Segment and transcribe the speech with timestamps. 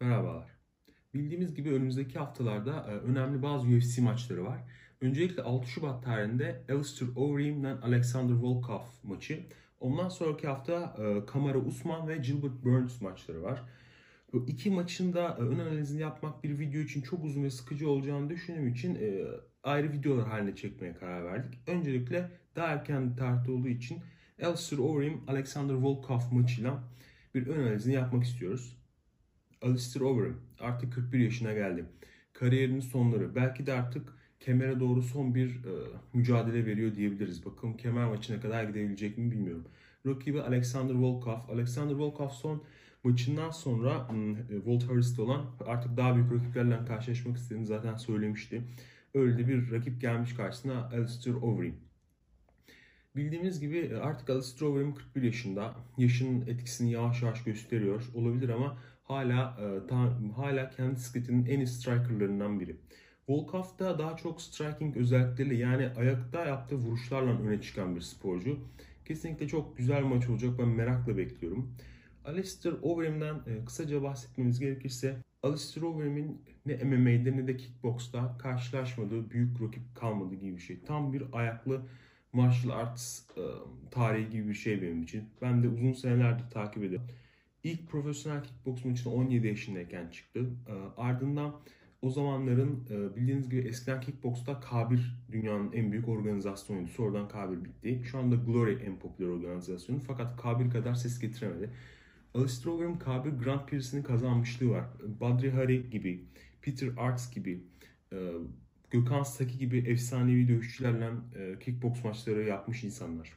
[0.00, 0.50] Merhabalar.
[1.14, 4.58] Bildiğimiz gibi önümüzdeki haftalarda e, önemli bazı UFC maçları var.
[5.00, 9.46] Öncelikle 6 Şubat tarihinde Alistair Overeem ile Alexander Volkov maçı.
[9.80, 13.62] Ondan sonraki hafta e, Kamara Usman ve Gilbert Burns maçları var.
[14.32, 17.90] Bu iki maçın da e, ön analizini yapmak bir video için çok uzun ve sıkıcı
[17.90, 18.98] olacağını düşündüğüm için
[19.62, 21.60] ayrı videolar haline çekmeye karar verdik.
[21.66, 23.98] Öncelikle daha erken tarihte olduğu için
[24.42, 26.84] Alistair Overeem Alexander Volkov maçıyla
[27.34, 28.79] bir ön analizini yapmak istiyoruz.
[29.62, 31.84] Alistair Overeem artık 41 yaşına geldi.
[32.32, 33.34] Kariyerinin sonları.
[33.34, 35.72] Belki de artık kemere doğru son bir e,
[36.12, 37.46] mücadele veriyor diyebiliriz.
[37.46, 39.64] Bakalım kemer maçına kadar gidebilecek mi bilmiyorum.
[40.06, 41.38] Rakibi Alexander Volkov.
[41.48, 42.62] Alexander Volkov son
[43.04, 48.62] maçından sonra hmm, Harris'te olan artık daha büyük rakiplerle karşılaşmak istediğini zaten söylemişti.
[49.14, 51.89] Öyle bir rakip gelmiş karşısına Alistair Overeem.
[53.16, 55.74] Bildiğimiz gibi e, artık Alistair Overeem 41 yaşında.
[55.98, 58.02] Yaşının etkisini yavaş yavaş gösteriyor.
[58.14, 62.76] Olabilir ama hala e, ta, hala kendi skritinin en iyi strikerlarından biri.
[63.28, 68.58] Volkov da daha çok striking özellikleriyle yani ayakta yaptığı vuruşlarla öne çıkan bir sporcu.
[69.04, 70.50] Kesinlikle çok güzel maç olacak.
[70.58, 71.74] Ben merakla bekliyorum.
[72.24, 79.62] Alistair Overeem'den e, kısaca bahsetmemiz gerekirse Alistair Overeem'in ne MMA'de ne de kickboxta karşılaşmadığı büyük
[79.62, 80.80] rakip kalmadı gibi bir şey.
[80.80, 81.82] Tam bir ayaklı
[82.32, 83.42] martial arts e,
[83.90, 85.24] tarihi gibi bir şey benim için.
[85.42, 87.06] Ben de uzun senelerdir takip ediyorum.
[87.64, 90.50] İlk profesyonel kickbox maçına 17 yaşındayken çıktı.
[90.68, 91.60] E, ardından
[92.02, 95.00] o zamanların e, bildiğiniz gibi eskiden kickboxta K1
[95.32, 96.88] dünyanın en büyük organizasyonuydu.
[96.88, 98.02] Sonradan K1 bitti.
[98.04, 101.70] Şu anda Glory en popüler organizasyonu fakat K1 kadar ses getiremedi.
[102.34, 104.84] Alistair Overeem K1 Grand Prix'sini kazanmışlığı var.
[105.20, 106.24] Badri Hari gibi,
[106.62, 107.64] Peter Arts gibi,
[108.90, 113.32] Gökhan Saki gibi efsanevi dövüşçülerle e, kickbox maçları yapmış insanlar.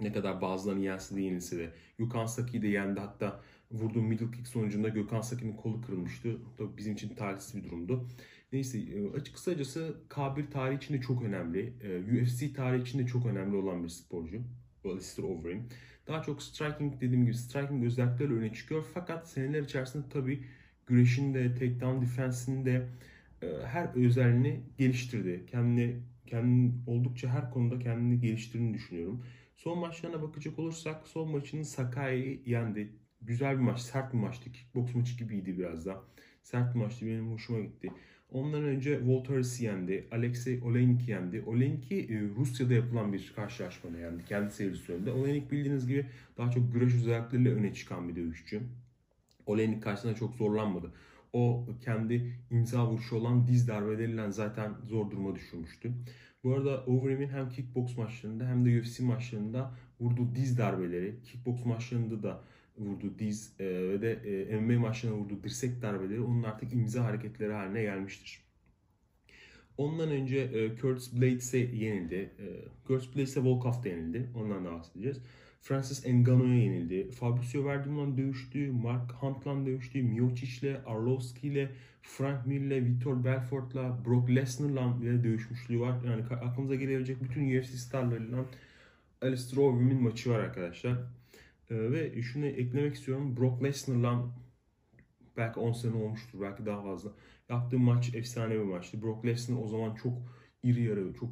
[0.00, 1.72] Ne kadar bazılarını yense de yenilse de.
[1.98, 6.36] Gökhan Saki'yi de yendi hatta vurduğu middle kick sonucunda Gökhan Saki'nin kolu kırılmıştı.
[6.58, 8.08] Tabii bizim için talihsiz bir durumdu.
[8.52, 11.72] Neyse e, açık kısacası K1 tarihi için de çok önemli.
[11.82, 14.40] E, UFC tarihi için de çok önemli olan bir sporcu.
[14.84, 15.68] Alistair Overeem.
[16.06, 18.84] Daha çok striking dediğim gibi striking özellikleri öne çıkıyor.
[18.94, 20.44] Fakat seneler içerisinde tabii
[20.86, 22.88] güreşinde, takedown defense'inde e,
[23.66, 25.46] her özelliğini geliştirdi.
[25.46, 29.24] Kendini, kendini oldukça her konuda kendini geliştirdiğini düşünüyorum.
[29.56, 32.92] Son maçlarına bakacak olursak son maçını Sakai'yi yendi.
[33.20, 34.52] Güzel bir maç, sert bir maçtı.
[34.52, 36.02] Kickbox maçı gibiydi biraz da.
[36.42, 37.90] Sert bir maçtı, benim hoşuma gitti.
[38.32, 40.08] Ondan önce Voltaris'i yendi.
[40.12, 41.42] Alexey Oleinik'i yendi.
[41.46, 44.24] Oleinik'i e, Rusya'da yapılan bir karşılaşmada yendi.
[44.24, 45.12] Kendi serisi önünde.
[45.12, 46.06] Oleinik bildiğiniz gibi
[46.38, 48.62] daha çok güreş özellikleriyle öne çıkan bir dövüşçü.
[49.46, 50.92] Oleinik karşısında çok zorlanmadı.
[51.32, 55.92] O kendi imza vuruşu olan diz darbeleriyle zaten zor duruma düşürmüştü.
[56.44, 62.22] Bu arada Overeem'in hem kickbox maçlarında hem de UFC maçlarında vurduğu diz darbeleri, kickbox maçlarında
[62.22, 62.40] da
[62.78, 67.52] vurduğu diz e, ve de e, MMA maçlarında vurduğu dirsek darbeleri onun artık imza hareketleri
[67.52, 68.42] haline gelmiştir.
[69.76, 72.14] Ondan önce e, Curtis Blades'e yenildi.
[72.14, 72.46] E,
[72.88, 74.30] Curtis Blades'e Volkov yenildi.
[74.34, 75.18] Ondan da bahsedeceğiz.
[75.62, 77.10] Francis Ngannou'ya yenildi.
[77.10, 78.72] Fabricio Werdum'la dövüştü.
[78.72, 80.02] Mark Hunt'la dövüştü.
[80.02, 86.04] Miocic'le, Arlovski'yle, Frank Mir'le, Vitor Belfort'la, Brock Lesnar'la bile dövüşmüşlüğü var.
[86.04, 88.44] Yani aklınıza gelebilecek bütün UFC starlarıyla
[89.22, 90.92] Alistair Overeem'in maçı var arkadaşlar.
[91.70, 93.36] Ee, ve şunu eklemek istiyorum.
[93.36, 94.24] Brock Lesnar'la
[95.36, 96.40] belki 10 sene olmuştur.
[96.40, 97.10] Belki daha fazla.
[97.48, 99.02] Yaptığı maç efsane bir maçtı.
[99.02, 100.12] Brock Lesnar o zaman çok
[100.62, 101.30] iri yarı, çok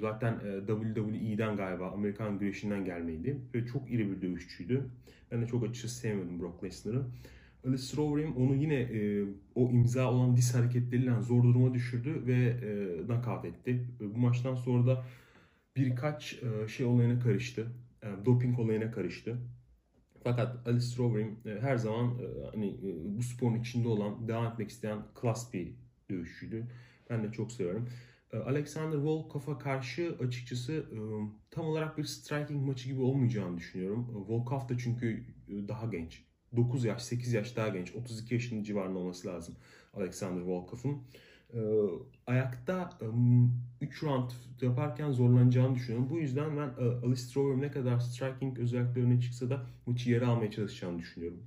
[0.00, 3.38] zaten e, WWE'den galiba Amerikan güreşinden gelmeydi.
[3.54, 4.90] Ve çok iri bir dövüşçüydü.
[5.30, 7.04] Ben de çok açıkçası sevmedim Brock Lesnar'ı.
[7.66, 9.24] Alistair Overeem onu yine e,
[9.54, 13.86] o imza olan diz hareketleriyle zor duruma düşürdü ve e, knockout etti.
[14.00, 15.04] Bu maçtan sonra da
[15.76, 17.66] birkaç e, şey olayına karıştı.
[18.02, 19.38] E, doping olayına karıştı.
[20.24, 24.70] Fakat Alistair Overeem e, her zaman e, hani e, bu sporun içinde olan, devam etmek
[24.70, 25.74] isteyen klas bir
[26.10, 26.66] dövüşçüydü.
[27.10, 27.88] Ben de çok seviyorum.
[28.32, 30.98] Ee, Alexander Volkov'a karşı açıkçası e,
[31.50, 34.08] tam olarak bir striking maçı gibi olmayacağını düşünüyorum.
[34.10, 36.24] Ee, Volkov da çünkü e, daha genç.
[36.56, 37.94] 9 yaş, 8 yaş daha genç.
[37.94, 39.56] 32 yaşının civarında olması lazım
[39.94, 41.02] Alexander Volkov'un.
[42.26, 42.98] Ayakta
[43.80, 44.30] 3 round
[44.60, 46.10] yaparken zorlanacağını düşünüyorum.
[46.10, 50.50] Bu yüzden ben e, Alistair Overeem ne kadar striking özelliklerine çıksa da maçı yere almaya
[50.50, 51.42] çalışacağını düşünüyorum.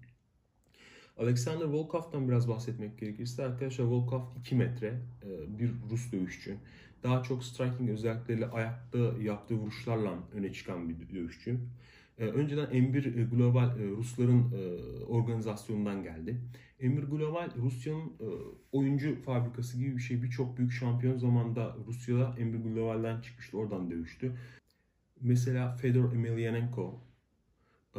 [1.17, 4.88] Alexander Volkov'tan biraz bahsetmek gerekirse arkadaşlar Volkov 2 metre
[5.23, 6.57] e, bir Rus dövüşçü.
[7.03, 11.57] Daha çok striking özellikleriyle ayakta yaptığı vuruşlarla öne çıkan bir dövüşçü.
[12.17, 14.51] E, önceden M1 e, Global Rusların
[15.07, 16.41] organizasyonundan geldi.
[16.79, 18.13] M1 Global Rusya'nın
[18.71, 20.23] oyuncu fabrikası gibi bir şey.
[20.23, 23.57] Birçok büyük şampiyon zamanda Rusya'da M1 Global'den çıkmıştı.
[23.57, 24.31] Oradan dövüştü.
[25.21, 27.01] Mesela Fedor Emelianenko,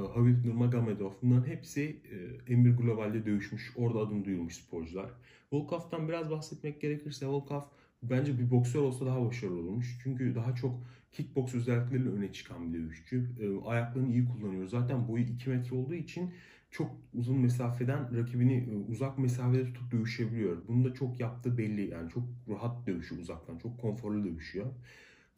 [0.00, 5.10] Habib Nurmagomedov bunların hepsi e, Emir Global'de dövüşmüş, orada adını duyurmuş sporcular.
[5.52, 7.62] Volkov'tan biraz bahsetmek gerekirse Volkov
[8.02, 9.98] bence bir boksör olsa daha başarılı olmuş.
[10.02, 10.80] Çünkü daha çok
[11.12, 13.30] kickbox özellikleriyle öne çıkan bir dövüşçü.
[13.40, 14.66] E, ayaklarını iyi kullanıyor.
[14.66, 16.34] Zaten boyu 2 metre olduğu için
[16.70, 20.68] çok uzun mesafeden rakibini e, uzak mesafede tutup dövüşebiliyor.
[20.68, 21.90] Bunu da çok yaptığı belli.
[21.90, 23.58] Yani çok rahat dövüşüyor uzaktan.
[23.58, 24.66] Çok konforlu dövüşüyor.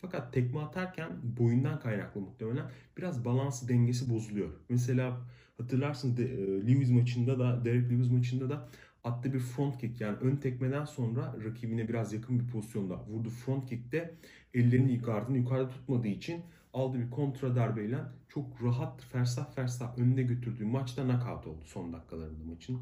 [0.00, 4.48] Fakat tekme atarken boyundan kaynaklı muhtemelen biraz balansı dengesi bozuluyor.
[4.68, 5.20] Mesela
[5.58, 8.68] hatırlarsın de, e, Lewis maçında da Derek Lewis maçında da
[9.04, 13.68] attığı bir front kick yani ön tekmeden sonra rakibine biraz yakın bir pozisyonda vurdu front
[13.68, 14.14] kickte
[14.54, 16.42] ellerini yukarıdan yukarıda tutmadığı için
[16.72, 17.98] aldığı bir kontra darbeyle
[18.28, 22.80] çok rahat fersah fersah önüne götürdüğü maçta knockout oldu son dakikalarında maçın.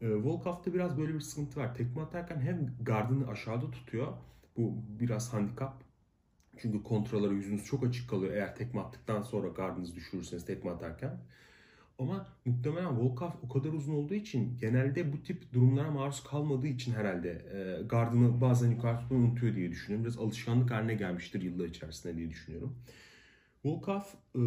[0.00, 1.74] E, Volkov'da biraz böyle bir sıkıntı var.
[1.74, 4.12] Tekme atarken hem gardını aşağıda tutuyor.
[4.56, 5.91] Bu biraz handikap.
[6.58, 11.20] Çünkü kontralara yüzünüz çok açık kalıyor eğer tekme attıktan sonra gardınızı düşürürseniz tekme atarken.
[11.98, 16.92] Ama muhtemelen Volkov o kadar uzun olduğu için genelde bu tip durumlara maruz kalmadığı için
[16.92, 20.04] herhalde e, gardını bazen yukarı tutmayı unutuyor diye düşünüyorum.
[20.04, 22.76] Biraz alışkanlık haline gelmiştir yıllar içerisinde diye düşünüyorum.
[23.64, 24.00] Volkov
[24.36, 24.40] e,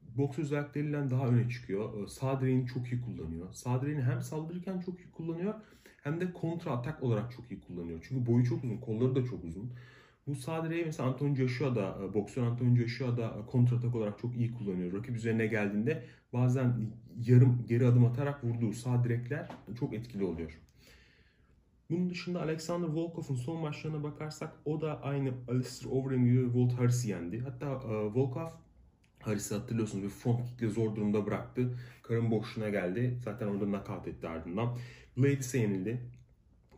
[0.00, 2.04] boks özellikleriyle daha öne çıkıyor.
[2.04, 3.52] E, sağ direğini çok iyi kullanıyor.
[3.52, 5.54] Sağ direğini hem saldırırken çok iyi kullanıyor
[6.02, 8.06] hem de kontra atak olarak çok iyi kullanıyor.
[8.08, 9.72] Çünkü boyu çok uzun, kolları da çok uzun.
[10.26, 14.18] Bu sağ direği mesela Anthony Joshua da, e, boksör Anthony Joshua da e, kontratak olarak
[14.18, 14.92] çok iyi kullanıyor.
[14.92, 16.90] Rakip üzerine geldiğinde bazen
[17.26, 19.48] yarım geri adım atarak vurduğu sağ direkler
[19.78, 20.60] çok etkili oluyor.
[21.90, 27.08] Bunun dışında Alexander Volkov'un son maçlarına bakarsak o da aynı Alistair Overeem gibi Walt Harris'i
[27.08, 27.40] yendi.
[27.40, 28.48] Hatta e, Volkov
[29.20, 31.78] Harris'i hatırlıyorsunuz bir front kickle zor durumda bıraktı.
[32.02, 33.18] Karın boşluğuna geldi.
[33.24, 34.78] Zaten orada knockout etti ardından.
[35.16, 36.00] Blades'e yenildi.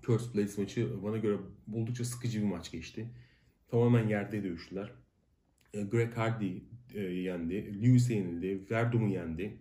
[0.02, 1.37] Curse Blades maçı bana göre
[1.75, 3.08] oldukça sıkıcı bir maç geçti.
[3.75, 4.93] Tamamen yerde dövüştüler.
[5.73, 6.59] E, Greg Hardy
[6.94, 7.82] e, yendi.
[7.82, 8.71] Lewis'e yenildi.
[8.71, 9.59] Verdum'u yendi.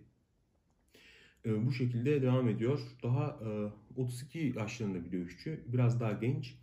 [1.46, 2.80] E, bu şekilde devam ediyor.
[3.02, 3.40] Daha
[3.96, 5.64] 32 yaşlarında bir dövüşçü.
[5.66, 6.54] Biraz daha genç.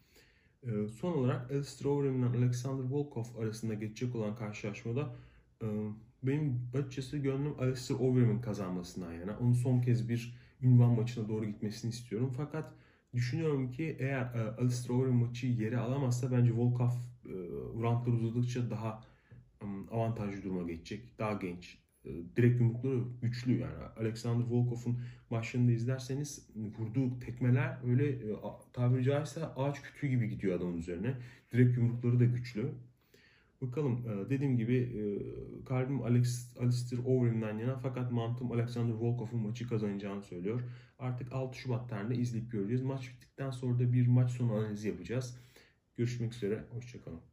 [1.00, 5.16] Son olarak Alistair Overeem ile Alexander Volkov arasında geçecek olan karşılaşmada
[6.24, 9.38] benim açıkçası gönlüm Alistair Overeem'in kazanmasından yana.
[9.42, 12.34] Onun son kez bir ünvan maçına doğru gitmesini istiyorum.
[12.38, 12.74] Fakat
[13.14, 16.92] düşünüyorum ki eğer Alistair Overeem maçı yere alamazsa bence Volkov
[17.26, 17.34] e,
[17.82, 19.04] roundlar uzadıkça daha
[19.92, 21.20] avantajlı duruma geçecek.
[21.20, 21.78] Daha genç.
[22.06, 23.84] E, direkt yumrukları güçlü yani.
[23.98, 25.00] Alexander Volkov'un
[25.30, 28.36] maçlarını izlerseniz vurduğu tekmeler öyle e,
[28.74, 31.18] tabiri caizse ağaç kütüğü gibi gidiyor adamın üzerine.
[31.54, 32.72] Direkt yumrukları da güçlü.
[33.62, 35.06] Bakalım dediğim gibi
[35.66, 40.62] kalbim Alex, Alistair Overeem'den yana fakat mantığım Alexander Volkov'un maçı kazanacağını söylüyor.
[41.00, 42.82] Artık 6 Şubat tarihinde izleyip göreceğiz.
[42.82, 45.38] Maç bittikten sonra da bir maç sonu analizi yapacağız.
[45.98, 47.31] Görüşmek üzere, hoşçakalın.